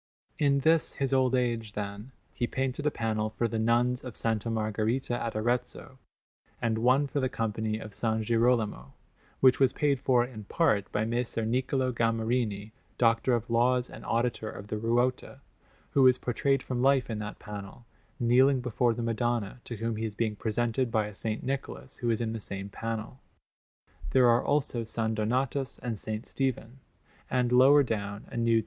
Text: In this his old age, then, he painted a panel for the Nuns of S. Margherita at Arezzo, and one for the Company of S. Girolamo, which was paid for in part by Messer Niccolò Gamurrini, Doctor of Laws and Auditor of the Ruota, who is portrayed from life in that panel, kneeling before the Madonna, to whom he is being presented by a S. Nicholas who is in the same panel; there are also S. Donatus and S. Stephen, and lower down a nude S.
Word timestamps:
In 0.39 0.61
this 0.61 0.95
his 0.95 1.13
old 1.13 1.35
age, 1.35 1.73
then, 1.73 2.11
he 2.33 2.47
painted 2.47 2.87
a 2.87 2.89
panel 2.89 3.29
for 3.29 3.47
the 3.47 3.59
Nuns 3.59 4.03
of 4.03 4.13
S. 4.15 4.45
Margherita 4.47 5.13
at 5.13 5.35
Arezzo, 5.35 5.99
and 6.59 6.79
one 6.79 7.05
for 7.05 7.19
the 7.19 7.29
Company 7.29 7.77
of 7.77 7.91
S. 7.91 8.25
Girolamo, 8.25 8.93
which 9.41 9.59
was 9.59 9.71
paid 9.73 9.99
for 9.99 10.25
in 10.25 10.45
part 10.45 10.91
by 10.91 11.05
Messer 11.05 11.43
Niccolò 11.45 11.91
Gamurrini, 11.93 12.71
Doctor 12.97 13.35
of 13.35 13.47
Laws 13.47 13.91
and 13.91 14.03
Auditor 14.03 14.49
of 14.49 14.69
the 14.69 14.77
Ruota, 14.77 15.39
who 15.91 16.07
is 16.07 16.17
portrayed 16.17 16.63
from 16.63 16.81
life 16.81 17.07
in 17.07 17.19
that 17.19 17.37
panel, 17.37 17.85
kneeling 18.19 18.59
before 18.59 18.95
the 18.95 19.03
Madonna, 19.03 19.61
to 19.65 19.75
whom 19.75 19.97
he 19.97 20.05
is 20.05 20.15
being 20.15 20.35
presented 20.35 20.89
by 20.91 21.05
a 21.05 21.09
S. 21.09 21.25
Nicholas 21.43 21.97
who 21.97 22.09
is 22.09 22.21
in 22.21 22.33
the 22.33 22.39
same 22.39 22.69
panel; 22.69 23.19
there 24.09 24.27
are 24.27 24.43
also 24.43 24.81
S. 24.81 24.95
Donatus 24.95 25.77
and 25.77 25.93
S. 25.93 26.27
Stephen, 26.27 26.79
and 27.29 27.51
lower 27.51 27.83
down 27.83 28.25
a 28.29 28.37
nude 28.37 28.59
S. 28.59 28.59